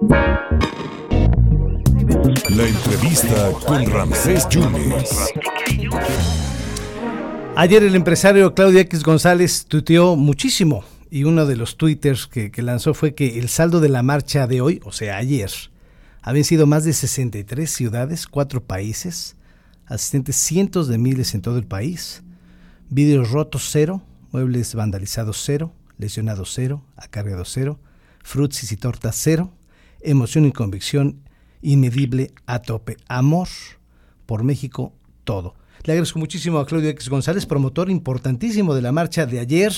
La 0.00 0.28
entrevista 2.68 3.50
con 3.66 3.84
Ramsés 3.90 4.48
Yunes. 4.48 5.10
Ayer 7.56 7.82
el 7.82 7.96
empresario 7.96 8.54
Claudio 8.54 8.78
X 8.78 9.02
González 9.02 9.66
tuiteó 9.66 10.14
muchísimo 10.14 10.84
y 11.10 11.24
uno 11.24 11.46
de 11.46 11.56
los 11.56 11.76
twitters 11.76 12.28
que, 12.28 12.52
lanzó 12.62 12.94
fue 12.94 13.16
que 13.16 13.40
el 13.40 13.48
saldo 13.48 13.80
de 13.80 13.88
la 13.88 14.04
marcha 14.04 14.46
de 14.46 14.60
hoy, 14.60 14.80
o 14.84 14.92
sea, 14.92 15.16
ayer, 15.16 15.50
habían 16.22 16.44
sido 16.44 16.68
más 16.68 16.84
de 16.84 16.92
63 16.92 17.68
ciudades, 17.68 18.28
cuatro 18.28 18.62
países, 18.62 19.34
asistentes 19.86 20.36
cientos 20.36 20.86
de 20.86 20.98
miles 20.98 21.34
en 21.34 21.42
todo 21.42 21.58
el 21.58 21.66
país, 21.66 22.22
vídeos 22.88 23.32
rotos 23.32 23.68
cero, 23.72 24.02
muebles 24.30 24.76
vandalizados 24.76 25.42
cero, 25.44 25.72
lesionados 25.96 26.52
cero, 26.54 26.84
acarreados 26.96 27.50
cero, 27.52 27.80
frutsis 28.22 28.70
y 28.70 28.76
tortas 28.76 29.16
cero, 29.20 29.52
emoción 30.00 30.44
y 30.44 30.52
convicción 30.52 31.20
inmedible 31.62 32.28
a 32.46 32.62
tope, 32.62 32.96
amor 33.08 33.48
por 34.26 34.44
México, 34.44 34.92
todo. 35.24 35.54
Le 35.84 35.92
agradezco 35.92 36.18
muchísimo 36.18 36.58
a 36.58 36.66
Claudio 36.66 36.90
X 36.90 37.08
González, 37.08 37.46
promotor 37.46 37.90
importantísimo 37.90 38.74
de 38.74 38.82
la 38.82 38.92
marcha 38.92 39.26
de 39.26 39.40
ayer, 39.40 39.72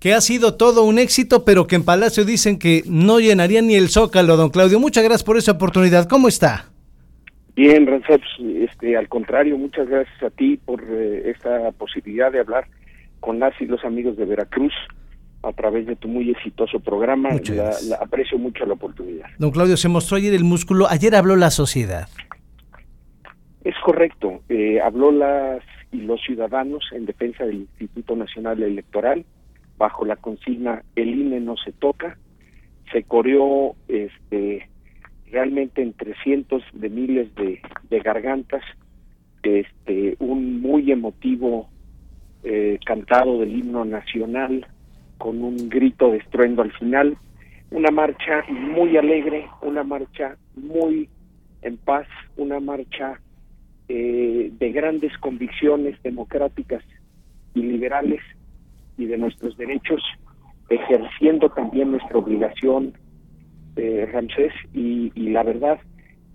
que 0.00 0.14
ha 0.14 0.20
sido 0.20 0.56
todo 0.56 0.84
un 0.84 0.98
éxito, 0.98 1.44
pero 1.44 1.66
que 1.66 1.76
en 1.76 1.84
Palacio 1.84 2.24
dicen 2.24 2.58
que 2.58 2.82
no 2.86 3.20
llenaría 3.20 3.62
ni 3.62 3.74
el 3.74 3.88
zócalo, 3.88 4.36
don 4.36 4.50
Claudio. 4.50 4.78
Muchas 4.78 5.04
gracias 5.04 5.24
por 5.24 5.36
esa 5.36 5.52
oportunidad. 5.52 6.08
¿Cómo 6.08 6.28
está? 6.28 6.66
Bien, 7.54 7.86
Rancés, 7.86 8.20
este, 8.38 8.96
al 8.96 9.08
contrario, 9.08 9.56
muchas 9.56 9.88
gracias 9.88 10.22
a 10.22 10.30
ti 10.30 10.58
por 10.62 10.82
eh, 10.90 11.30
esta 11.30 11.72
posibilidad 11.72 12.30
de 12.30 12.40
hablar 12.40 12.66
con 13.20 13.38
las 13.38 13.58
y 13.60 13.64
los 13.64 13.82
amigos 13.84 14.16
de 14.18 14.26
Veracruz 14.26 14.74
a 15.46 15.52
través 15.52 15.86
de 15.86 15.96
tu 15.96 16.08
muy 16.08 16.30
exitoso 16.30 16.80
programa. 16.80 17.30
La, 17.30 17.70
la, 17.88 17.96
aprecio 17.96 18.38
mucho 18.38 18.66
la 18.66 18.74
oportunidad. 18.74 19.26
Don 19.38 19.50
Claudio, 19.50 19.76
se 19.76 19.88
mostró 19.88 20.16
ayer 20.16 20.34
el 20.34 20.44
músculo, 20.44 20.86
ayer 20.88 21.14
habló 21.14 21.36
la 21.36 21.50
sociedad. 21.50 22.08
Es 23.64 23.74
correcto, 23.84 24.42
eh, 24.48 24.80
habló 24.80 25.10
las 25.10 25.62
y 25.92 26.02
los 26.02 26.20
ciudadanos 26.22 26.84
en 26.92 27.06
defensa 27.06 27.44
del 27.44 27.60
Instituto 27.60 28.16
Nacional 28.16 28.62
Electoral 28.62 29.24
bajo 29.78 30.04
la 30.04 30.16
consigna 30.16 30.82
el 30.94 31.08
INE 31.08 31.40
no 31.40 31.56
se 31.56 31.72
toca. 31.72 32.18
Se 32.92 33.02
coreó 33.02 33.74
este, 33.88 34.68
realmente 35.30 35.82
entre 35.82 36.14
cientos 36.22 36.62
de 36.72 36.88
miles 36.88 37.34
de, 37.34 37.60
de 37.90 38.00
gargantas 38.00 38.62
este, 39.42 40.16
un 40.18 40.60
muy 40.60 40.90
emotivo 40.90 41.68
eh, 42.42 42.78
cantado 42.84 43.38
del 43.38 43.56
himno 43.56 43.84
nacional 43.84 44.66
con 45.18 45.42
un 45.42 45.68
grito 45.68 46.10
de 46.10 46.18
estruendo 46.18 46.62
al 46.62 46.72
final, 46.72 47.16
una 47.70 47.90
marcha 47.90 48.44
muy 48.48 48.96
alegre, 48.96 49.46
una 49.62 49.82
marcha 49.82 50.36
muy 50.54 51.08
en 51.62 51.76
paz, 51.76 52.06
una 52.36 52.60
marcha 52.60 53.20
eh, 53.88 54.50
de 54.58 54.72
grandes 54.72 55.16
convicciones 55.18 56.00
democráticas 56.02 56.82
y 57.54 57.62
liberales 57.62 58.20
y 58.98 59.06
de 59.06 59.18
nuestros 59.18 59.56
derechos, 59.56 60.02
ejerciendo 60.68 61.50
también 61.50 61.90
nuestra 61.90 62.18
obligación, 62.18 62.94
eh, 63.76 64.08
Ramsés, 64.10 64.52
y, 64.72 65.12
y, 65.14 65.30
la 65.30 65.42
verdad, 65.42 65.78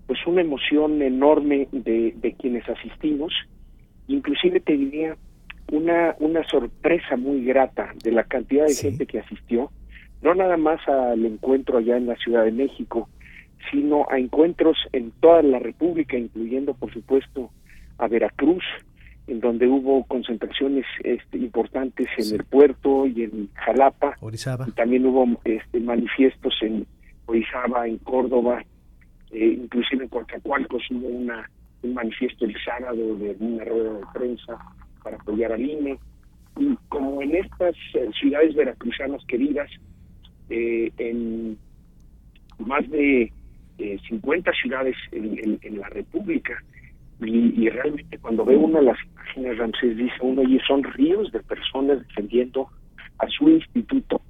pues 0.06 0.18
una 0.26 0.42
emoción 0.42 1.02
enorme 1.02 1.68
de, 1.72 2.14
de 2.16 2.32
quienes 2.34 2.68
asistimos, 2.68 3.32
inclusive 4.06 4.60
te 4.60 4.76
diría 4.76 5.16
una, 5.72 6.14
una 6.20 6.44
sorpresa 6.44 7.16
muy 7.16 7.44
grata 7.44 7.92
de 8.04 8.12
la 8.12 8.24
cantidad 8.24 8.66
de 8.66 8.74
sí. 8.74 8.88
gente 8.88 9.06
que 9.06 9.20
asistió, 9.20 9.72
no 10.20 10.34
nada 10.34 10.58
más 10.58 10.86
al 10.86 11.24
encuentro 11.24 11.78
allá 11.78 11.96
en 11.96 12.06
la 12.06 12.16
Ciudad 12.16 12.44
de 12.44 12.52
México, 12.52 13.08
sino 13.70 14.06
a 14.10 14.18
encuentros 14.18 14.76
en 14.92 15.12
toda 15.12 15.42
la 15.42 15.58
República, 15.58 16.16
incluyendo, 16.18 16.74
por 16.74 16.92
supuesto, 16.92 17.50
a 17.96 18.06
Veracruz, 18.06 18.62
en 19.26 19.40
donde 19.40 19.66
hubo 19.66 20.04
concentraciones 20.04 20.84
este, 21.04 21.38
importantes 21.38 22.06
en 22.18 22.24
sí. 22.24 22.34
el 22.34 22.44
puerto 22.44 23.06
y 23.06 23.22
en 23.22 23.48
Jalapa. 23.54 24.16
Orizaba. 24.20 24.66
Y 24.68 24.72
también 24.72 25.06
hubo 25.06 25.26
este, 25.44 25.80
manifiestos 25.80 26.54
en 26.60 26.86
Orizaba, 27.24 27.86
en 27.86 27.96
Córdoba, 27.98 28.62
eh, 29.30 29.58
inclusive 29.62 30.04
en 30.04 30.10
Coatzacoalcos 30.10 30.82
hubo 30.90 31.08
una, 31.08 31.48
un 31.82 31.94
manifiesto 31.94 32.44
el 32.44 32.54
sábado 32.62 33.16
de 33.16 33.36
una 33.40 33.64
rueda 33.64 33.94
de 33.94 34.04
prensa 34.12 34.58
para 35.02 35.16
apoyar 35.16 35.52
al 35.52 35.60
INE. 35.60 35.98
Y 36.58 36.76
como 36.88 37.22
en 37.22 37.34
estas 37.34 37.74
eh, 37.94 38.10
ciudades 38.18 38.54
veracruzanas 38.54 39.24
queridas, 39.26 39.70
eh, 40.50 40.90
en 40.98 41.56
más 42.58 42.88
de 42.90 43.32
eh, 43.78 43.98
50 44.08 44.52
ciudades 44.52 44.96
en, 45.12 45.38
en, 45.38 45.58
en 45.62 45.78
la 45.78 45.88
República, 45.88 46.62
y, 47.20 47.64
y, 47.64 47.68
realmente 47.68 48.18
cuando 48.18 48.44
ve 48.44 48.56
uno 48.56 48.80
las 48.80 48.98
imágenes, 49.12 49.58
Ramsés 49.58 49.96
dice 49.96 50.16
uno, 50.22 50.42
y 50.42 50.58
son 50.66 50.82
ríos 50.82 51.30
de 51.30 51.40
personas 51.40 52.00
defendiendo 52.08 52.68
a 53.18 53.28
su 53.28 53.48
instituto 53.48 54.20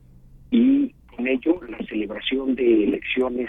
y 0.51 0.95
con 1.17 1.27
ello 1.27 1.61
la 1.69 1.79
celebración 1.87 2.55
de 2.55 2.85
elecciones 2.85 3.49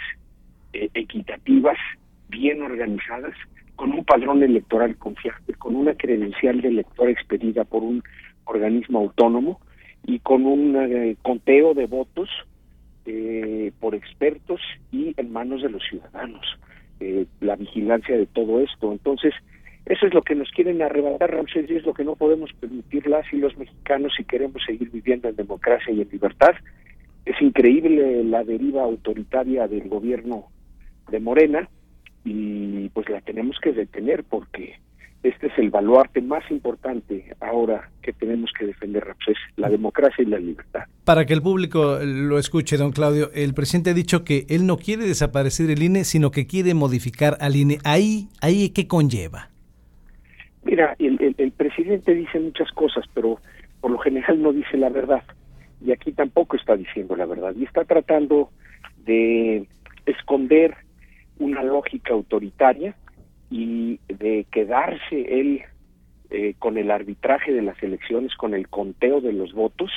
eh, 0.72 0.90
equitativas, 0.94 1.78
bien 2.30 2.62
organizadas, 2.62 3.36
con 3.76 3.92
un 3.92 4.06
padrón 4.06 4.44
electoral 4.44 4.96
confiable, 4.98 5.54
con 5.58 5.76
una 5.76 5.96
credencial 5.96 6.62
de 6.62 6.70
elector 6.70 7.10
expedida 7.10 7.64
por 7.64 7.84
un 7.84 8.04
organismo 8.46 9.00
autónomo 9.00 9.60
y 10.06 10.20
con 10.20 10.46
un 10.46 10.76
eh, 10.76 11.16
conteo 11.22 11.74
de 11.74 11.88
votos 11.88 12.30
eh, 13.06 13.72
por 13.80 13.96
expertos 13.96 14.62
y 14.92 15.14
en 15.18 15.32
manos 15.32 15.62
de 15.62 15.70
los 15.70 15.84
ciudadanos 15.84 16.46
eh, 17.00 17.26
la 17.42 17.56
vigilancia 17.56 18.18
de 18.18 18.28
todo 18.28 18.60
esto. 18.60 18.92
Entonces, 18.92 19.34
eso 19.86 20.06
es 20.08 20.14
lo 20.14 20.22
que 20.22 20.36
nos 20.36 20.50
quieren 20.52 20.82
arrebatar, 20.82 21.32
Ramsés, 21.32 21.70
y 21.70 21.76
es 21.76 21.86
lo 21.86 21.94
que 21.94 22.06
no 22.06 22.16
podemos 22.16 22.52
permitir 22.54 23.08
las 23.08 23.26
y 23.34 23.38
los 23.38 23.58
mexicanos 23.58 24.14
si 24.16 24.24
queremos 24.24 24.62
seguir 24.66 24.90
viviendo 24.90 25.28
en 25.28 25.36
democracia 25.36 25.92
y 25.92 26.02
en 26.02 26.10
libertad. 26.10 26.54
Es 27.26 27.42
increíble 27.42 28.24
la 28.24 28.44
deriva 28.44 28.84
autoritaria 28.84 29.68
del 29.68 29.90
gobierno 29.90 30.46
de 31.10 31.20
Morena 31.20 31.68
y 32.24 32.90
pues 32.90 33.10
la 33.10 33.22
tenemos 33.22 33.60
que 33.60 33.74
detener 33.74 34.24
porque 34.24 34.76
este 35.24 35.48
es 35.48 35.58
el 35.58 35.70
baluarte 35.70 36.22
más 36.22 36.44
importante 36.52 37.34
ahora 37.40 37.90
que 38.02 38.12
tenemos 38.12 38.52
que 38.58 38.66
defender, 38.66 39.06
Ramsés, 39.06 39.38
la 39.56 39.70
democracia 39.70 40.22
y 40.22 40.26
la 40.26 40.38
libertad. 40.38 40.84
Para 41.06 41.26
que 41.26 41.34
el 41.34 41.42
público 41.42 42.00
lo 42.04 42.38
escuche, 42.38 42.76
don 42.76 42.92
Claudio, 42.92 43.32
el 43.34 43.54
presidente 43.54 43.92
ha 43.92 43.94
dicho 43.94 44.26
que 44.26 44.46
él 44.50 44.66
no 44.66 44.78
quiere 44.78 45.06
desaparecer 45.06 45.70
el 45.70 45.82
INE, 45.82 46.04
sino 46.04 46.30
que 46.32 46.46
quiere 46.46 46.74
modificar 46.74 47.38
al 47.40 47.56
INE. 47.56 47.78
¿Ahí, 47.86 48.28
ahí 48.42 48.70
qué 48.72 48.86
conlleva? 48.86 49.50
Mira, 50.66 50.96
el, 51.00 51.22
el, 51.22 51.36
el 51.38 51.52
presidente 51.52 52.14
dice 52.14 52.40
muchas 52.40 52.70
cosas, 52.72 53.06
pero 53.14 53.40
por 53.80 53.92
lo 53.92 54.00
general 54.00 54.42
no 54.42 54.52
dice 54.52 54.76
la 54.78 54.90
verdad. 54.90 55.24
Y 55.86 55.92
aquí 55.92 56.12
tampoco 56.12 56.58
está 56.58 56.76
diciendo 56.76 57.16
la 57.16 57.26
verdad. 57.26 57.54
Y 57.58 57.64
está 57.64 57.86
tratando 57.86 58.50
de 59.06 59.68
esconder 60.06 60.76
una 61.40 61.64
lógica 61.64 62.14
autoritaria 62.14 62.96
y 63.50 64.00
de 64.08 64.46
quedarse 64.52 65.40
él 65.40 65.62
eh, 66.30 66.56
con 66.58 66.78
el 66.78 66.90
arbitraje 66.90 67.52
de 67.52 67.62
las 67.62 67.82
elecciones, 67.84 68.36
con 68.36 68.54
el 68.54 68.68
conteo 68.68 69.22
de 69.22 69.34
los 69.34 69.54
votos, 69.54 69.92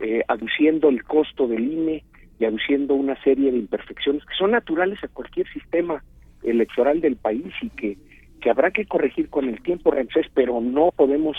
eh, 0.00 0.22
aduciendo 0.28 0.88
el 0.88 1.04
costo 1.04 1.46
del 1.46 1.72
INE 1.72 2.04
y 2.38 2.44
aduciendo 2.44 2.94
una 2.94 3.20
serie 3.22 3.52
de 3.52 3.58
imperfecciones 3.58 4.24
que 4.24 4.34
son 4.34 4.52
naturales 4.52 4.98
a 5.04 5.08
cualquier 5.08 5.46
sistema 5.52 6.02
electoral 6.42 7.00
del 7.00 7.16
país 7.16 7.52
y 7.60 7.68
que, 7.70 7.98
que 8.40 8.50
habrá 8.50 8.70
que 8.70 8.86
corregir 8.86 9.28
con 9.28 9.48
el 9.48 9.62
tiempo, 9.62 9.90
Ramsés, 9.90 10.26
pero 10.34 10.60
no 10.60 10.90
podemos 10.90 11.36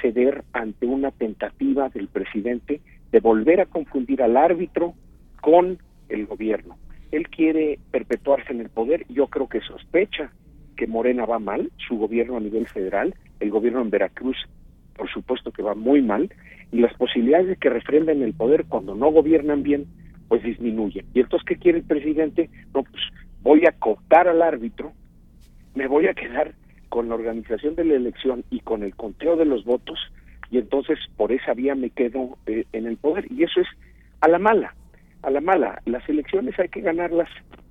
ceder 0.00 0.44
ante 0.52 0.86
una 0.86 1.10
tentativa 1.10 1.88
del 1.88 2.08
presidente 2.08 2.80
de 3.10 3.20
volver 3.20 3.60
a 3.60 3.66
confundir 3.66 4.22
al 4.22 4.36
árbitro 4.36 4.94
con 5.40 5.78
el 6.08 6.26
gobierno. 6.26 6.76
Él 7.14 7.28
quiere 7.28 7.78
perpetuarse 7.92 8.52
en 8.52 8.60
el 8.60 8.70
poder, 8.70 9.06
yo 9.08 9.28
creo 9.28 9.48
que 9.48 9.60
sospecha 9.60 10.32
que 10.76 10.88
Morena 10.88 11.24
va 11.24 11.38
mal, 11.38 11.70
su 11.86 11.96
gobierno 11.96 12.36
a 12.36 12.40
nivel 12.40 12.66
federal, 12.66 13.14
el 13.38 13.50
gobierno 13.50 13.80
en 13.82 13.90
Veracruz, 13.90 14.36
por 14.96 15.08
supuesto 15.08 15.52
que 15.52 15.62
va 15.62 15.76
muy 15.76 16.02
mal, 16.02 16.32
y 16.72 16.80
las 16.80 16.92
posibilidades 16.94 17.46
de 17.46 17.56
que 17.56 17.70
refrenden 17.70 18.22
el 18.24 18.34
poder 18.34 18.64
cuando 18.64 18.96
no 18.96 19.12
gobiernan 19.12 19.62
bien, 19.62 19.86
pues 20.26 20.42
disminuyen. 20.42 21.06
¿Y 21.14 21.20
entonces 21.20 21.46
qué 21.46 21.56
quiere 21.56 21.78
el 21.78 21.84
presidente? 21.84 22.50
No, 22.74 22.82
pues 22.82 23.02
voy 23.42 23.64
a 23.64 23.72
cooptar 23.78 24.26
al 24.26 24.42
árbitro, 24.42 24.92
me 25.76 25.86
voy 25.86 26.08
a 26.08 26.14
quedar 26.14 26.54
con 26.88 27.08
la 27.08 27.14
organización 27.14 27.76
de 27.76 27.84
la 27.84 27.94
elección 27.94 28.42
y 28.50 28.58
con 28.58 28.82
el 28.82 28.96
conteo 28.96 29.36
de 29.36 29.44
los 29.44 29.64
votos, 29.64 30.00
y 30.50 30.58
entonces 30.58 30.98
por 31.16 31.30
esa 31.30 31.54
vía 31.54 31.76
me 31.76 31.90
quedo 31.90 32.38
eh, 32.46 32.64
en 32.72 32.86
el 32.86 32.96
poder. 32.96 33.30
Y 33.30 33.44
eso 33.44 33.60
es 33.60 33.68
a 34.20 34.26
la 34.26 34.40
mala, 34.40 34.74
a 35.24 35.30
la 35.30 35.40
mala. 35.40 35.80
Las 35.86 36.08
elecciones 36.08 36.58
hay 36.58 36.68
que 36.68 36.80
ganarlas 36.80 37.28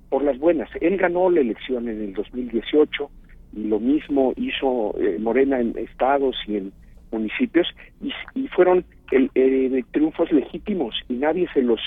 por 0.08 0.22
las 0.22 0.38
buenas. 0.38 0.68
Él 0.80 0.96
ganó 0.96 1.30
la 1.30 1.40
elección 1.40 1.88
en 1.88 2.00
el 2.00 2.12
2018 2.14 3.10
y 3.56 3.64
lo 3.64 3.80
mismo 3.80 4.32
hizo 4.36 4.94
eh, 4.98 5.18
Morena 5.18 5.60
en 5.60 5.76
estados 5.78 6.36
y 6.46 6.56
en 6.56 6.72
municipios 7.10 7.68
y, 8.02 8.12
y 8.34 8.48
fueron 8.48 8.84
el, 9.10 9.30
eh, 9.34 9.84
triunfos 9.92 10.30
legítimos 10.32 10.94
y 11.08 11.14
nadie 11.14 11.48
se 11.54 11.62
los 11.62 11.80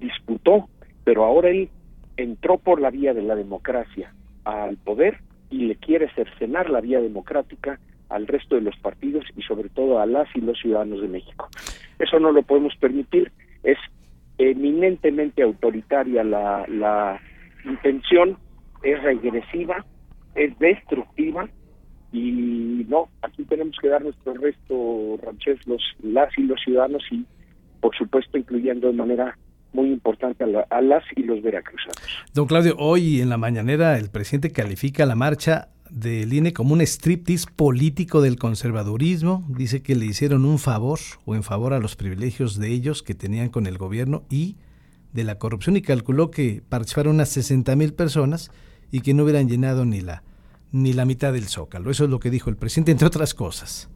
disputó, 0.00 0.68
pero 1.04 1.24
ahora 1.24 1.50
él 1.50 1.68
entró 2.16 2.58
por 2.58 2.80
la 2.80 2.90
vía 2.90 3.12
de 3.12 3.22
la 3.22 3.34
democracia 3.34 4.12
al 4.44 4.76
poder 4.76 5.18
y 5.50 5.66
le 5.66 5.76
quiere 5.76 6.08
cercenar 6.14 6.70
la 6.70 6.80
vía 6.80 7.00
democrática 7.00 7.78
al 8.08 8.26
resto 8.26 8.54
de 8.54 8.62
los 8.62 8.76
partidos 8.78 9.24
y 9.36 9.42
sobre 9.42 9.68
todo 9.68 9.98
a 9.98 10.06
las 10.06 10.28
y 10.34 10.40
los 10.40 10.58
ciudadanos 10.58 11.00
de 11.00 11.08
México. 11.08 11.48
Eso 11.98 12.18
no 12.18 12.32
lo 12.32 12.42
podemos 12.42 12.74
permitir. 12.76 13.32
Es 13.62 13.78
eminentemente 14.38 15.42
autoritaria 15.42 16.24
la, 16.24 16.64
la 16.68 17.20
intención, 17.64 18.38
es 18.82 19.02
regresiva, 19.02 19.84
es 20.34 20.58
destructiva 20.58 21.48
y 22.12 22.86
no, 22.88 23.08
aquí 23.22 23.44
tenemos 23.44 23.76
que 23.80 23.88
dar 23.88 24.02
nuestro 24.02 24.34
resto, 24.34 25.18
Ramsés, 25.22 25.58
los, 25.66 25.82
las 26.02 26.36
y 26.38 26.42
los 26.42 26.60
ciudadanos 26.62 27.02
y 27.10 27.24
por 27.80 27.96
supuesto 27.96 28.38
incluyendo 28.38 28.88
de 28.88 28.94
manera 28.94 29.36
muy 29.72 29.90
importante 29.90 30.44
a, 30.44 30.80
las 30.80 31.02
y 31.16 31.24
los 31.24 31.42
veracruzanos. 31.42 31.96
Don 32.32 32.46
Claudio, 32.46 32.76
hoy 32.78 33.20
en 33.20 33.28
la 33.28 33.36
mañanera 33.36 33.98
el 33.98 34.08
presidente 34.10 34.52
califica 34.52 35.04
la 35.04 35.16
marcha 35.16 35.73
del 35.90 36.32
INE 36.32 36.52
como 36.52 36.74
un 36.74 36.80
striptease 36.80 37.46
político 37.54 38.20
del 38.20 38.36
conservadurismo. 38.36 39.44
Dice 39.48 39.82
que 39.82 39.94
le 39.94 40.06
hicieron 40.06 40.44
un 40.44 40.58
favor 40.58 40.98
o 41.24 41.34
en 41.34 41.42
favor 41.42 41.72
a 41.72 41.80
los 41.80 41.96
privilegios 41.96 42.58
de 42.58 42.68
ellos 42.68 43.02
que 43.02 43.14
tenían 43.14 43.48
con 43.48 43.66
el 43.66 43.78
gobierno 43.78 44.24
y 44.30 44.56
de 45.12 45.24
la 45.24 45.38
corrupción 45.38 45.76
y 45.76 45.82
calculó 45.82 46.30
que 46.30 46.62
participaron 46.68 47.14
unas 47.14 47.28
60 47.30 47.76
mil 47.76 47.94
personas 47.94 48.50
y 48.90 49.00
que 49.00 49.14
no 49.14 49.24
hubieran 49.24 49.48
llenado 49.48 49.84
ni 49.84 50.00
la 50.00 50.22
ni 50.74 50.92
la 50.92 51.04
mitad 51.04 51.32
del 51.32 51.44
zócalo. 51.44 51.88
Eso 51.88 52.04
es 52.04 52.10
lo 52.10 52.18
que 52.18 52.30
dijo 52.30 52.50
el 52.50 52.56
presidente, 52.56 52.90
entre 52.90 53.06
otras 53.06 53.32
cosas. 53.32 53.88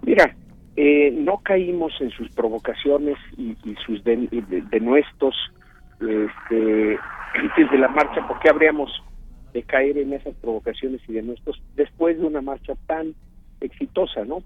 Mira, 0.00 0.34
eh, 0.76 1.10
no 1.12 1.42
caímos 1.42 1.92
en 2.00 2.10
sus 2.10 2.30
provocaciones 2.30 3.18
y, 3.36 3.54
sus 3.84 4.02
denuestos 4.02 5.34
este, 6.00 6.96
de 7.70 7.78
la 7.78 7.88
marcha, 7.88 8.26
porque 8.26 8.48
habríamos 8.48 8.90
de 9.52 9.62
caer 9.62 9.98
en 9.98 10.12
esas 10.12 10.34
provocaciones 10.36 11.00
y 11.08 11.12
denuestos 11.12 11.62
después 11.76 12.18
de 12.18 12.26
una 12.26 12.40
marcha 12.40 12.74
tan 12.86 13.14
exitosa, 13.60 14.24
¿no? 14.24 14.42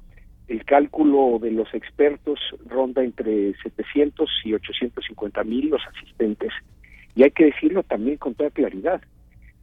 El 0.49 0.65
cálculo 0.65 1.39
de 1.41 1.51
los 1.51 1.73
expertos 1.75 2.39
ronda 2.67 3.03
entre 3.03 3.55
700 3.63 4.31
y 4.45 4.55
850 4.55 5.45
mil 5.45 5.71
los 5.71 5.83
asistentes 5.87 6.53
y 7.17 7.23
hay 7.23 7.31
que 7.31 7.47
decirlo 7.47 7.83
también 7.83 8.19
con 8.19 8.35
toda 8.35 8.51
claridad. 8.51 9.01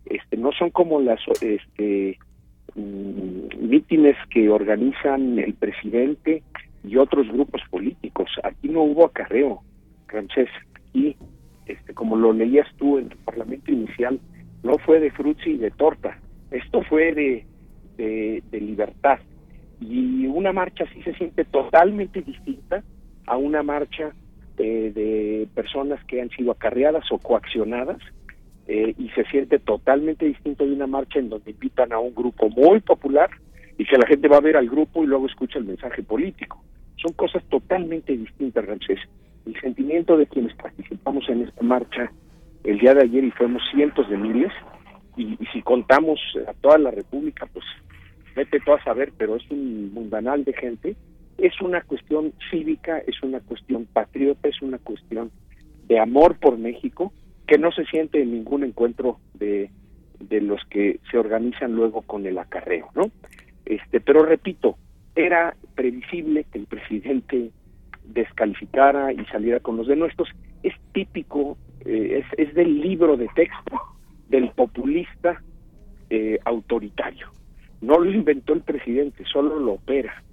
Este, 0.06 0.36
no 0.36 0.52
son 0.52 0.72
como 0.72 1.00
las 1.00 1.20
este, 1.40 2.18
mm, 2.76 3.70
mítines 3.70 4.18
que 4.32 4.50
organizan 4.50 5.40
el 5.40 5.54
presidente 5.54 6.44
y 6.84 6.98
otros 6.98 7.28
grupos 7.28 7.62
políticos. 7.70 8.30
Aquí 8.44 8.70
no 8.70 8.82
hubo 8.82 9.06
acarreo, 9.06 9.62
francés. 10.08 10.50
Y 10.94 11.16
este, 11.68 11.94
como 11.94 12.16
lo 12.16 12.34
leías 12.34 12.68
tú 12.78 12.98
en 12.98 13.10
tu 13.10 13.18
parlamento 13.20 13.72
inicial, 13.72 14.20
no 14.64 14.78
fue 14.80 15.00
de 15.00 15.12
frutzi 15.12 15.52
y 15.52 15.58
de 15.58 15.72
torta. 15.72 16.18
Esto 16.52 16.82
fue 16.84 17.14
de, 17.14 17.46
de, 17.98 18.60
libertad. 18.60 19.20
Y 19.80 20.26
una 20.28 20.54
marcha 20.54 20.86
sí 20.94 21.02
se 21.04 21.14
siente 21.16 21.44
totalmente 21.46 22.22
distinta 22.22 22.84
a 23.28 23.38
una 23.38 23.64
marcha 23.64 24.14
de, 24.56 24.92
de 24.92 25.48
personas 25.54 26.04
que 26.06 26.22
han 26.22 26.30
sido 26.30 26.52
acarreadas 26.52 27.12
o 27.12 27.18
coaccionadas 27.18 27.98
eh, 28.68 28.96
y 28.98 29.10
se 29.10 29.26
siente 29.26 29.60
totalmente 29.60 30.26
distinto 30.26 30.66
de 30.66 30.74
una 30.74 30.88
marcha 30.88 31.20
en 31.20 31.30
donde 31.30 31.52
invitan 31.52 31.92
a 31.92 32.00
un 32.00 32.16
grupo 32.16 32.50
muy 32.50 32.80
popular 32.80 33.30
y 33.78 33.86
que 33.86 33.98
la 33.98 34.08
gente 34.08 34.30
va 34.30 34.38
a 34.38 34.42
ver 34.42 34.56
al 34.56 34.70
grupo 34.70 35.04
y 35.04 35.08
luego 35.08 35.28
escucha 35.28 35.60
el 35.60 35.66
mensaje 35.66 36.02
político. 36.02 36.64
Son 36.96 37.12
cosas 37.14 37.44
totalmente 37.50 38.16
distintas, 38.16 38.66
Ramsés. 38.66 39.00
El 39.46 39.60
sentimiento 39.60 40.16
de 40.16 40.28
quienes 40.28 40.56
participamos 40.56 41.28
en 41.28 41.42
esta 41.42 41.62
marcha 41.62 42.12
el 42.64 42.80
día 42.80 42.94
de 42.94 43.04
ayer 43.04 43.24
y 43.24 43.32
fuimos 43.32 43.62
cientos 43.74 44.10
de 44.10 44.18
miles, 44.18 44.52
y, 45.16 45.38
si 45.52 45.62
contamos 45.62 46.20
a 46.48 46.54
toda 46.54 46.78
la 46.78 46.92
República, 46.92 47.48
pues 47.52 47.66
vete 48.36 48.60
todo 48.60 48.76
a 48.76 48.84
saber, 48.84 49.14
pero 49.18 49.36
es 49.36 49.44
un 49.52 49.94
mundanal 49.94 50.44
de 50.44 50.54
gente, 50.54 50.96
es 51.38 51.60
una 51.62 51.82
cuestión 51.82 52.34
cívica, 52.50 53.00
es 53.00 53.22
una 53.22 53.40
cuestión 53.42 53.86
patriota, 53.86 54.48
es 54.48 54.62
una 54.62 54.80
cuestión 54.80 55.32
de 55.88 56.00
amor 56.00 56.40
por 56.40 56.58
México, 56.58 57.14
que 57.48 57.58
no 57.58 57.72
se 57.72 57.86
siente 57.86 58.22
en 58.22 58.32
ningún 58.32 58.64
encuentro 58.64 59.20
de, 59.34 59.70
de 60.20 60.42
los 60.42 60.62
que 60.70 61.00
se 61.12 61.18
organizan 61.18 61.74
luego 61.74 62.02
con 62.02 62.26
el 62.26 62.38
acarreo, 62.38 62.90
¿no? 62.96 63.12
Este, 63.66 64.00
pero 64.00 64.26
repito, 64.26 64.78
era 65.16 65.56
previsible 65.76 66.46
que 66.52 66.60
el 66.60 66.66
presidente 66.66 67.52
descalificara 68.06 69.14
y 69.14 69.24
saliera 69.26 69.60
con 69.60 69.78
los 69.78 69.88
de 69.88 69.96
nuestros. 69.96 70.30
Es 70.64 70.74
típico, 70.94 71.58
eh, 71.86 72.24
es, 72.24 72.48
es, 72.48 72.54
del 72.54 72.80
libro 72.82 73.18
de 73.18 73.28
texto 73.36 73.82
del 74.30 74.50
populista 74.52 75.42
eh, 76.10 76.40
autoritario. 76.46 77.28
No 77.82 78.00
lo 78.00 78.10
inventó 78.10 78.54
el 78.54 78.62
presidente, 78.62 79.24
solo 79.26 79.60
lo 79.60 79.74
opera. 79.74 80.24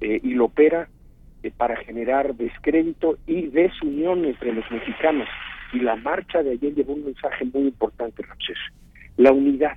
Eh, 0.00 0.20
y 0.22 0.34
lo 0.34 0.46
opera 0.46 0.88
para 1.56 1.76
generar 1.76 2.34
descrédito 2.34 3.18
y 3.26 3.48
desunión 3.48 4.24
entre 4.24 4.52
los 4.52 4.68
mexicanos 4.70 5.28
y 5.72 5.80
la 5.80 5.96
marcha 5.96 6.42
de 6.42 6.52
ayer 6.52 6.74
llevó 6.74 6.92
un 6.94 7.04
mensaje 7.04 7.44
muy 7.46 7.62
importante, 7.62 8.22
Ramsés. 8.22 8.58
La 9.16 9.32
unidad. 9.32 9.76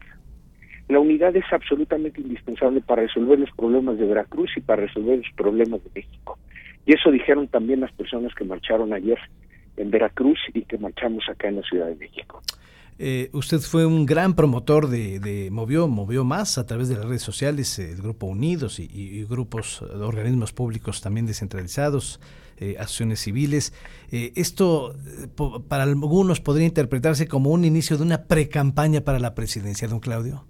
La 0.88 1.00
unidad 1.00 1.36
es 1.36 1.46
absolutamente 1.52 2.22
indispensable 2.22 2.82
para 2.82 3.04
resolver 3.04 3.40
los 3.40 3.52
problemas 3.52 3.98
de 3.98 4.06
Veracruz 4.06 4.52
y 4.56 4.62
para 4.62 4.84
resolver 4.84 5.18
los 5.18 5.34
problemas 5.36 5.84
de 5.84 5.90
México. 5.96 6.38
Y 6.86 6.94
eso 6.94 7.10
dijeron 7.10 7.48
también 7.48 7.80
las 7.80 7.92
personas 7.94 8.36
que 8.36 8.44
marcharon 8.44 8.94
ayer 8.94 9.18
en 9.78 9.92
Veracruz 9.92 10.40
y 10.54 10.64
que 10.64 10.78
marchamos 10.78 11.24
acá 11.30 11.48
en 11.48 11.58
la 11.58 11.62
Ciudad 11.64 11.88
de 11.88 11.96
México. 11.96 12.42
Eh, 12.98 13.30
usted 13.34 13.60
fue 13.60 13.86
un 13.86 14.06
gran 14.06 14.36
promotor 14.36 14.88
de, 14.88 15.50
movió 15.52 15.90
movió 15.90 16.24
más 16.24 16.58
a 16.58 16.66
través 16.66 16.88
de 16.88 16.96
las 16.96 17.04
redes 17.06 17.24
sociales 17.24 17.78
el 17.78 17.98
grupo 18.02 18.26
Unidos 18.26 18.80
y, 18.80 19.26
grupos 19.26 19.82
organismos 19.82 20.54
públicos 20.54 21.02
también 21.02 21.26
descentralizados 21.26 22.22
eh, 22.58 22.78
acciones 22.80 23.20
civiles. 23.20 23.74
Eh, 24.14 24.32
esto 24.38 24.96
para 25.68 25.84
algunos 25.84 26.40
podría 26.40 26.66
interpretarse 26.66 27.28
como 27.28 27.50
un 27.50 27.66
inicio 27.66 27.98
de 27.98 28.04
una 28.04 28.24
pre-campaña 28.24 29.02
para 29.02 29.20
la 29.20 29.36
presidencia 29.36 29.90
don 29.90 30.00
Claudio. 30.00 30.46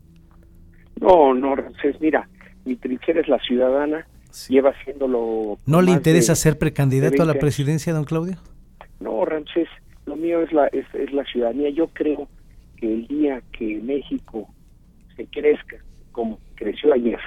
No 1.02 1.34
no 1.34 1.56
mira 2.00 2.30
mi 2.64 2.76
trinchera 2.76 3.22
es 3.22 3.28
la 3.28 3.40
ciudadana 3.40 4.08
lleva 4.50 4.70
haciéndolo 4.70 5.58
no 5.66 5.82
le 5.82 5.92
interesa 5.92 6.36
ser 6.36 6.58
precandidato 6.58 7.24
a 7.24 7.26
la 7.26 7.34
presidencia 7.36 7.92
don 7.94 8.04
Claudio 8.04 8.38
no 9.00 9.26
Ramsés 9.26 9.68
lo 10.06 10.16
mío 10.16 10.42
es 10.42 10.52
la 10.52 10.68
es, 10.68 10.86
es 10.94 11.12
la 11.14 11.24
ciudadanía 11.26 11.70
yo 11.70 11.88
creo 11.88 12.28
que 12.78 12.94
el 12.94 13.08
día 13.08 13.42
que 13.52 13.80
México 13.82 14.48
se 15.16 15.26
crezca 15.28 15.78
como 16.16 16.40
creció 16.56 16.94
ayer, 16.94 17.20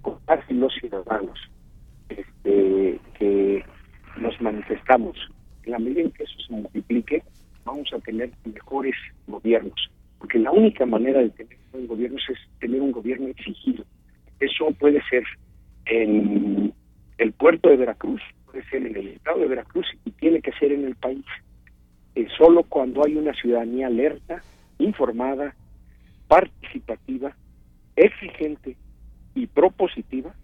con 0.00 0.18
los 0.48 0.72
ciudadanos 0.74 1.38
este, 2.08 2.98
que 3.18 3.62
nos 4.16 4.40
manifestamos, 4.40 5.16
en 5.64 5.72
la 5.72 5.78
medida 5.78 6.00
en 6.00 6.10
que 6.12 6.24
eso 6.24 6.38
se 6.46 6.52
multiplique, 6.54 7.22
vamos 7.64 7.92
a 7.92 7.98
tener 7.98 8.30
mejores 8.44 8.94
gobiernos, 9.26 9.90
porque 10.18 10.38
la 10.38 10.50
única 10.50 10.86
manera 10.86 11.20
de 11.20 11.28
tener 11.30 11.58
un 11.74 11.86
gobierno 11.86 12.16
es 12.16 12.38
tener 12.60 12.80
un 12.80 12.92
gobierno 12.92 13.28
exigido. 13.28 13.84
Eso 14.40 14.70
puede 14.78 15.02
ser 15.10 15.22
en 15.84 16.72
el 17.18 17.32
puerto 17.32 17.68
de 17.68 17.76
Veracruz, 17.76 18.22
puede 18.46 18.64
ser 18.70 18.86
en 18.86 18.96
el 18.96 19.08
estado 19.08 19.40
de 19.40 19.48
Veracruz 19.48 19.86
tiene 20.20 20.40
que 20.40 20.52
ser 20.52 20.72
en 20.72 20.84
el 20.84 20.94
país. 20.94 21.24
Eh, 22.14 22.26
solo 22.36 22.62
cuando 22.64 23.04
hay 23.04 23.16
una 23.16 23.34
ciudadanía 23.34 23.86
alerta, 23.86 24.42
informada, 24.78 25.54
participativa, 26.28 27.34
exigente 27.96 28.76
y 29.34 29.46
propositiva, 29.46 30.34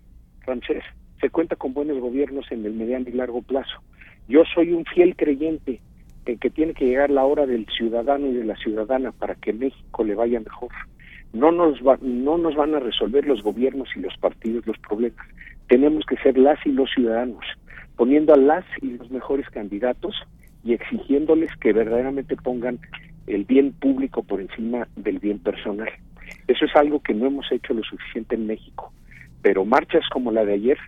francés, 0.45 0.83
se 1.21 1.31
cuenta 1.31 1.57
con 1.57 1.73
buenos 1.73 1.99
gobiernos 1.99 2.51
en 2.51 2.65
el 2.65 2.75
mediano 2.75 3.09
y 3.09 3.13
largo 3.13 3.43
plazo. 3.43 3.81
Yo 4.29 4.43
soy 4.55 4.73
un 4.73 4.85
fiel 4.85 5.17
creyente 5.17 5.81
en 6.27 6.39
que 6.39 6.51
tiene 6.51 6.75
que 6.75 6.87
llegar 6.87 7.11
la 7.11 7.25
hora 7.25 7.47
del 7.47 7.67
ciudadano 7.67 8.27
y 8.27 8.35
de 8.35 8.45
la 8.45 8.57
ciudadana 8.57 9.13
para 9.13 9.35
que 9.37 9.53
México 9.53 10.05
le 10.05 10.15
vaya 10.15 10.41
mejor. 10.41 10.71
No 11.33 11.53
nos, 11.53 11.81
va, 11.81 11.99
no 12.01 12.39
nos 12.39 12.55
van 12.55 12.75
a 12.75 12.81
resolver 12.81 13.27
los 13.27 13.43
gobiernos 13.43 13.89
y 13.95 14.01
los 14.01 14.17
partidos 14.19 14.67
los 14.67 14.79
problemas. 14.79 15.25
Tenemos 15.69 16.05
que 16.07 16.17
ser 16.17 16.37
las 16.39 16.59
y 16.67 16.71
los 16.71 16.91
ciudadanos, 16.91 17.45
poniendo 17.97 18.35
a 18.35 18.37
las 18.37 18.65
y 18.83 18.91
los 18.97 19.11
mejores 19.11 19.49
candidatos 19.51 20.15
y 20.65 20.75
exigiéndoles 20.75 21.51
que 21.57 21.73
verdaderamente 21.73 22.37
pongan 22.37 22.79
el 23.27 23.45
bien 23.45 23.73
público 23.73 24.23
por 24.23 24.41
encima 24.41 24.87
del 24.97 25.19
bien 25.19 25.39
personal. 25.39 25.91
Eso 26.49 26.65
es 26.65 26.77
algo 26.77 27.01
que 27.01 27.15
no 27.15 27.27
hemos 27.27 27.51
hecho 27.51 27.75
lo 27.75 27.83
suficiente 27.83 28.35
en 28.35 28.47
México, 28.47 28.93
pero 29.43 29.65
marchas 29.65 30.05
como 30.13 30.31
la 30.31 30.45
de 30.45 30.55
ayer 30.55 30.79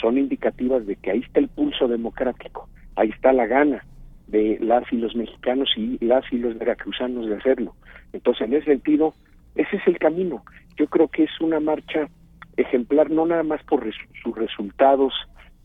son 0.00 0.18
indicativas 0.18 0.86
de 0.86 0.96
que 0.96 1.10
ahí 1.10 1.20
está 1.20 1.40
el 1.40 1.48
pulso 1.48 1.86
democrático, 1.88 2.68
ahí 2.96 3.10
está 3.10 3.32
la 3.32 3.46
gana 3.46 3.84
de 4.26 4.58
las 4.60 4.90
y 4.92 4.96
los 4.96 5.14
mexicanos 5.14 5.70
y 5.76 5.98
las 6.04 6.24
y 6.32 6.38
los 6.38 6.58
veracruzanos 6.58 7.28
de 7.28 7.36
hacerlo. 7.36 7.74
Entonces, 8.12 8.46
en 8.46 8.54
ese 8.54 8.66
sentido, 8.66 9.14
ese 9.54 9.76
es 9.76 9.86
el 9.86 9.98
camino. 9.98 10.44
Yo 10.76 10.86
creo 10.86 11.08
que 11.08 11.24
es 11.24 11.40
una 11.40 11.60
marcha 11.60 12.08
ejemplar 12.56 13.10
no 13.10 13.26
nada 13.26 13.42
más 13.42 13.62
por 13.64 13.84
sus 14.22 14.36
resultados 14.36 15.12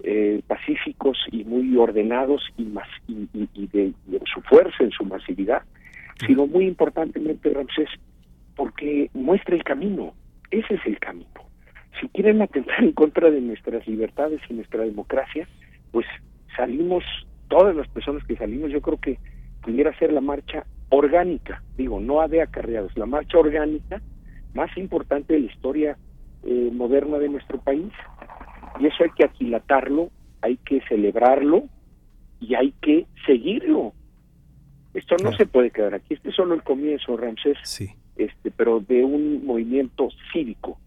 eh, 0.04 0.42
pacíficos 0.48 1.18
y 1.32 1.44
muy 1.44 1.76
ordenados 1.76 2.42
y, 2.58 2.64
más, 2.64 2.88
y, 3.08 3.68
de, 3.68 3.94
su 4.34 4.42
fuerza, 4.42 4.84
en 4.84 4.92
su 4.92 5.04
masividad, 5.06 5.62
sino 6.26 6.48
muy 6.48 6.66
importantemente, 6.66 7.54
Ramsés, 7.54 7.90
porque 8.56 9.10
muestra 9.14 9.56
el 9.56 9.64
camino. 9.64 10.14
Ese 10.52 10.76
es 10.76 10.86
el 10.86 11.00
camino. 11.00 11.28
Si 12.00 12.08
quieren 12.10 12.42
atentar 12.42 12.84
en 12.84 12.94
contra 12.94 13.30
de 13.30 13.42
nuestras 13.42 13.88
libertades 13.88 14.42
y 14.50 14.54
nuestra 14.54 14.84
democracia, 14.84 15.48
pues 15.92 16.06
salimos, 16.56 17.04
todas 17.48 17.76
las 17.76 17.88
personas 17.90 18.24
que 18.26 18.36
salimos, 18.36 18.72
yo 18.72 18.82
creo 18.82 18.98
que 19.00 19.20
pudiera 19.62 19.98
ser 19.98 20.14
la 20.14 20.22
marcha 20.22 20.66
orgánica, 20.90 21.62
digo, 21.78 22.00
no 22.00 22.26
de 22.28 22.42
acarreados, 22.42 22.98
la 22.98 23.06
marcha 23.06 23.38
orgánica 23.38 24.02
más 24.54 24.76
importante 24.78 25.34
de 25.34 25.42
la 25.42 25.46
historia 25.46 25.98
eh, 26.44 26.70
moderna 26.74 27.18
de 27.18 27.30
nuestro 27.30 27.60
país. 27.60 27.92
Y 28.80 28.88
eso 28.88 29.04
hay 29.04 29.12
que 29.12 29.24
aquilatarlo, 29.24 30.10
hay 30.42 30.58
que 30.58 30.82
celebrarlo 30.88 31.64
y 32.40 32.56
hay 32.56 32.74
que 32.82 33.06
seguirlo. 33.26 33.94
Esto 34.94 35.16
no 35.24 35.36
se 35.36 35.46
puede 35.46 35.72
quedar 35.72 35.94
aquí. 35.94 36.16
Este 36.16 36.30
es 36.30 36.36
solo 36.36 36.56
el 36.56 36.64
comienzo, 36.64 37.16
Ramsés, 37.16 37.58
sí. 37.64 37.90
este, 38.18 38.52
pero 38.52 38.80
de 38.80 39.04
un 39.04 39.46
movimiento 39.46 40.10
cívico. 40.32 40.80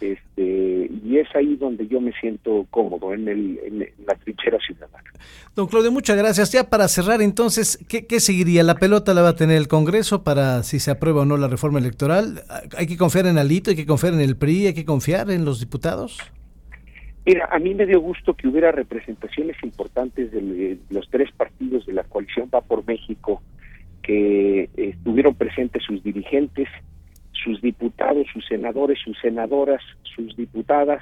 Este, 0.00 0.90
y 1.04 1.18
es 1.18 1.28
ahí 1.36 1.54
donde 1.54 1.86
yo 1.86 2.00
me 2.00 2.12
siento 2.18 2.66
cómodo, 2.70 3.14
en, 3.14 3.28
el, 3.28 3.60
en 3.64 3.78
la 4.04 4.16
trinchera 4.16 4.58
ciudadana. 4.58 5.08
Don 5.54 5.68
Claudio, 5.68 5.92
muchas 5.92 6.16
gracias. 6.16 6.50
Ya 6.50 6.68
para 6.68 6.88
cerrar, 6.88 7.22
entonces, 7.22 7.78
¿qué, 7.88 8.06
¿qué, 8.06 8.18
seguiría? 8.18 8.64
¿La 8.64 8.74
pelota 8.74 9.14
la 9.14 9.22
va 9.22 9.28
a 9.28 9.36
tener 9.36 9.56
el 9.58 9.68
Congreso 9.68 10.24
para 10.24 10.64
si 10.64 10.80
se 10.80 10.90
aprueba 10.90 11.22
o 11.22 11.24
no 11.24 11.36
la 11.36 11.46
reforma 11.46 11.78
electoral? 11.78 12.42
¿Hay 12.76 12.88
que 12.88 12.96
confiar 12.96 13.26
en 13.26 13.38
Alito, 13.38 13.70
hay 13.70 13.76
que 13.76 13.86
confiar 13.86 14.14
en 14.14 14.20
el 14.20 14.36
PRI, 14.36 14.68
hay 14.68 14.74
que 14.74 14.84
confiar 14.84 15.30
en 15.30 15.44
los 15.44 15.60
diputados? 15.60 16.18
Mira, 17.24 17.48
a 17.52 17.58
mí 17.60 17.72
me 17.74 17.86
dio 17.86 18.00
gusto 18.00 18.34
que 18.34 18.48
hubiera 18.48 18.72
representaciones 18.72 19.56
importantes 19.62 20.32
de 20.32 20.78
los 20.90 21.08
tres 21.08 21.30
partidos 21.30 21.86
de 21.86 21.92
la 21.92 22.02
coalición 22.02 22.50
Va 22.52 22.60
por 22.62 22.84
México, 22.84 23.40
que 24.02 24.68
estuvieron 24.76 25.36
presentes 25.36 25.84
sus 25.84 26.02
dirigentes, 26.02 26.68
sus 27.32 27.62
diputados, 27.62 28.26
sus 28.32 28.44
senadores, 28.46 28.98
sus 29.04 29.16
senadoras, 29.20 29.80
sus 30.02 30.36
diputadas, 30.36 31.00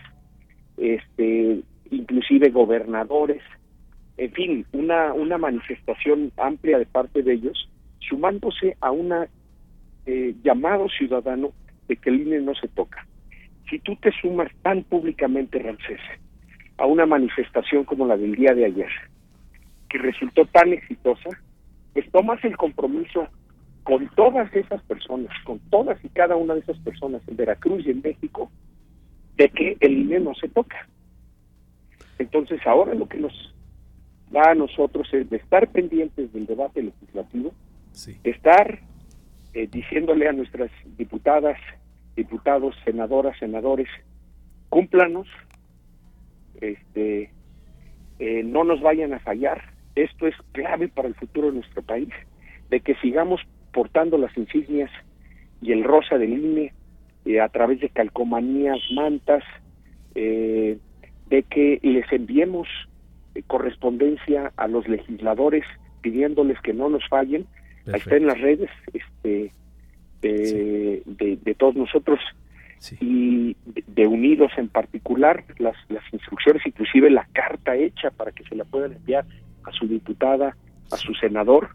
este, 0.77 1.62
inclusive 1.91 2.50
gobernadores, 2.50 3.43
en 4.19 4.33
fin, 4.33 4.67
una, 4.73 5.15
una 5.15 5.39
manifestación 5.39 6.33
amplia 6.37 6.79
de 6.79 6.85
parte 6.85 7.23
de 7.23 7.33
ellos, 7.33 7.71
sumándose 7.99 8.77
a 8.83 8.91
una 8.91 9.27
eh, 10.05 10.35
llamado 10.43 10.87
ciudadano 10.91 11.53
de 11.89 11.97
que 11.97 12.11
el 12.11 12.21
INE 12.21 12.41
no 12.41 12.55
se 12.55 12.69
toca 12.69 13.07
si 13.71 13.79
tú 13.79 13.97
te 13.97 14.11
sumas 14.21 14.50
tan 14.62 14.83
públicamente, 14.83 15.59
Ramsés, 15.61 16.00
a 16.77 16.87
una 16.87 17.07
manifestación 17.07 17.85
como 17.85 18.07
la 18.07 18.17
del 18.17 18.35
día 18.35 18.53
de 18.53 18.67
ayer, 18.67 18.91
que 19.89 19.99
resultó 19.99 20.45
tan 20.47 20.73
exitosa, 20.73 21.31
pues 21.95 22.11
tomas 22.11 22.43
el 22.45 22.57
compromiso 22.57 23.29
con 23.85 24.09
todas 24.15 24.55
esas 24.55 24.83
personas, 24.83 25.33
con 25.45 25.59
todas 25.71 26.05
y 26.05 26.09
cada 26.09 26.37
una 26.37 26.55
de 26.55 26.61
esas 26.61 26.79
personas 26.79 27.23
en 27.29 27.37
Veracruz 27.37 27.87
y 27.87 27.91
en 27.91 28.03
México, 28.03 28.50
de 29.37 29.49
que 29.49 29.77
el 29.81 29.93
INE 29.93 30.21
no 30.21 30.35
se 30.35 30.49
toca. 30.49 30.87
Entonces 32.19 32.61
ahora 32.67 32.95
lo 32.95 33.09
que 33.09 33.19
nos 33.19 33.55
da 34.31 34.50
a 34.50 34.55
nosotros 34.55 35.09
es 35.12 35.29
de 35.31 35.39
estar 35.39 35.69
pendientes 35.69 36.33
del 36.33 36.47
debate 36.47 36.83
legislativo, 36.83 37.53
sí. 37.93 38.19
estar 38.25 38.81
eh, 39.55 39.67
diciéndole 39.67 40.29
a 40.29 40.33
nuestras 40.33 40.71
diputadas 40.97 41.59
diputados, 42.21 42.75
senadoras, 42.85 43.39
senadores, 43.39 43.89
cúmplanos, 44.69 45.27
este, 46.61 47.31
eh, 48.19 48.43
no 48.45 48.65
nos 48.65 48.83
vayan 48.83 49.15
a 49.15 49.21
fallar. 49.21 49.73
Esto 49.95 50.27
es 50.27 50.35
clave 50.53 50.89
para 50.89 51.09
el 51.09 51.15
futuro 51.15 51.49
de 51.49 51.55
nuestro 51.55 51.83
país, 51.83 52.11
de 52.69 52.81
que 52.81 52.95
sigamos 52.97 53.41
portando 53.73 54.19
las 54.19 54.37
insignias 54.37 54.91
y 55.62 55.73
el 55.73 55.83
rosa 55.83 56.19
del 56.19 56.33
INE 56.33 56.75
eh, 57.25 57.41
a 57.41 57.49
través 57.49 57.81
de 57.81 57.89
calcomanías, 57.89 58.79
mantas, 58.95 59.43
eh, 60.15 60.79
de 61.31 61.43
que 61.45 61.81
les 61.83 62.11
enviemos 62.12 62.69
correspondencia 63.47 64.53
a 64.57 64.69
los 64.69 64.87
legisladores 64.89 65.65
pidiéndoles 66.03 66.61
que 66.61 66.75
no 66.75 66.91
nos 66.91 67.09
fallen. 67.09 67.47
Perfecto. 67.85 67.93
Ahí 67.95 68.00
está 68.00 68.17
en 68.17 68.27
las 68.27 68.41
redes, 68.41 68.71
este, 68.93 69.53
de, 70.23 71.03
sí. 71.05 71.15
de, 71.15 71.37
de, 71.37 71.55
todos 71.55 71.75
nosotros 71.77 72.21
sí. 72.79 72.97
y 73.00 73.57
de, 73.67 73.85
de, 73.87 74.07
Unidos 74.07 74.53
en 74.57 74.69
particular, 74.69 75.45
las, 75.59 75.77
las 75.89 76.05
instrucciones, 76.12 76.67
inclusive 76.67 77.11
la 77.11 77.27
carta 77.33 77.77
hecha 77.77 78.11
para 78.11 78.33
que 78.33 78.45
se 78.45 78.55
la 78.55 78.65
puedan 78.65 78.93
enviar 78.93 79.25
a 79.65 79.73
su 79.73 79.87
diputada, 79.87 80.57
a 80.91 80.97
su 80.97 81.15
senador. 81.15 81.71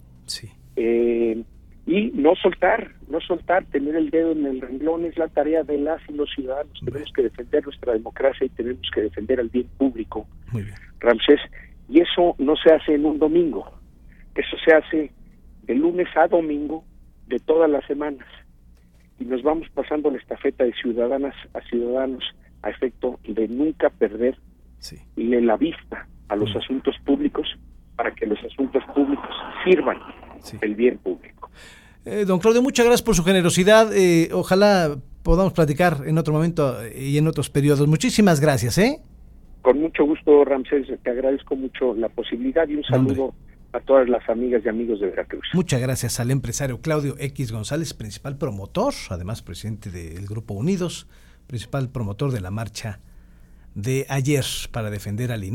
Eh, 0.75 1.43
y 1.87 2.11
no 2.15 2.33
soltar, 2.35 2.91
no 3.09 3.21
soltar, 3.21 3.63
tener 3.65 3.95
el 3.95 4.09
dedo 4.09 4.31
en 4.31 4.45
el 4.45 4.59
renglón 4.59 5.05
es 5.05 5.17
la 5.17 5.27
tarea 5.27 5.63
de 5.63 5.77
las 5.77 6.01
y 6.09 6.13
los 6.13 6.29
ciudadanos. 6.33 6.79
Tenemos 6.83 7.11
que 7.13 7.23
defender 7.23 7.63
nuestra 7.63 7.93
democracia 7.93 8.45
y 8.45 8.49
tenemos 8.49 8.89
que 8.93 9.01
defender 9.01 9.39
el 9.39 9.49
bien 9.49 9.67
público, 9.77 10.27
Muy 10.51 10.63
bien. 10.63 10.75
Ramsés. 10.99 11.39
Y 11.87 12.01
eso 12.01 12.35
no 12.39 12.55
se 12.55 12.73
hace 12.73 12.95
en 12.95 13.05
un 13.05 13.19
domingo, 13.19 13.71
eso 14.33 14.57
se 14.65 14.73
hace 14.73 15.11
de 15.63 15.75
lunes 15.75 16.07
a 16.15 16.27
domingo 16.27 16.83
de 17.27 17.39
todas 17.39 17.69
las 17.69 17.85
semanas 17.85 18.27
y 19.19 19.25
nos 19.25 19.43
vamos 19.43 19.67
pasando 19.73 20.11
la 20.11 20.17
estafeta 20.17 20.63
de 20.63 20.73
ciudadanas 20.73 21.35
a 21.53 21.61
ciudadanos 21.61 22.23
a 22.61 22.69
efecto 22.69 23.19
de 23.27 23.47
nunca 23.47 23.89
perder 23.89 24.37
sí. 24.79 24.97
la 25.15 25.57
vista 25.57 26.07
a 26.27 26.35
los 26.35 26.53
mm. 26.53 26.57
asuntos 26.57 26.95
públicos 27.05 27.47
para 27.95 28.13
que 28.13 28.25
los 28.25 28.39
asuntos 28.43 28.83
públicos 28.93 29.29
sirvan 29.63 29.97
sí. 30.39 30.57
el 30.61 30.75
bien 30.75 30.97
público. 30.97 31.49
Eh, 32.05 32.25
don 32.25 32.39
Claudio, 32.39 32.61
muchas 32.61 32.85
gracias 32.85 33.03
por 33.03 33.15
su 33.15 33.23
generosidad. 33.23 33.95
Eh, 33.95 34.29
ojalá 34.33 34.97
podamos 35.23 35.53
platicar 35.53 36.01
en 36.05 36.17
otro 36.17 36.33
momento 36.33 36.75
y 36.95 37.17
en 37.17 37.27
otros 37.27 37.49
periodos. 37.49 37.87
Muchísimas 37.87 38.39
gracias. 38.39 38.77
¿eh? 38.77 38.99
Con 39.61 39.81
mucho 39.81 40.03
gusto, 40.03 40.43
Ramsés. 40.45 40.87
Te 41.01 41.09
agradezco 41.09 41.55
mucho 41.55 41.95
la 41.95 42.09
posibilidad 42.09 42.67
y 42.67 42.75
un 42.75 42.83
saludo. 42.83 43.23
Hombre 43.23 43.44
a 43.75 43.81
todas 43.81 44.07
las 44.07 44.27
amigas 44.29 44.61
y 44.65 44.69
amigos 44.69 44.99
de 45.01 45.07
Veracruz. 45.07 45.45
Muchas 45.53 45.81
gracias 45.81 46.19
al 46.19 46.31
empresario 46.31 46.79
Claudio 46.79 47.15
X 47.19 47.51
González, 47.51 47.93
principal 47.93 48.37
promotor, 48.37 48.93
además 49.09 49.41
presidente 49.41 49.89
del 49.91 50.25
Grupo 50.27 50.53
Unidos, 50.53 51.07
principal 51.47 51.89
promotor 51.89 52.31
de 52.31 52.39
la 52.39 52.51
marcha 52.51 52.99
de 53.73 54.05
ayer 54.07 54.45
para 54.71 54.89
defender 54.89 55.33
al 55.33 55.43